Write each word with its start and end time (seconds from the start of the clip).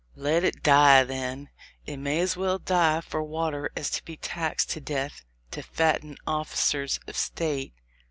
"Let 0.15 0.43
it 0.43 0.63
die, 0.63 1.03
then; 1.03 1.49
it 1.85 1.97
may 1.97 2.21
as 2.21 2.35
well 2.35 2.57
die 2.57 3.01
for 3.01 3.21
water^as 3.21 3.93
to 3.93 4.03
be 4.03 4.17
taxed 4.17 4.71
to 4.71 4.81
death 4.81 5.23
to 5.51 5.61
fatten 5.61 6.17
officers 6.25 6.99
of 7.05 7.15
State." 7.15 7.75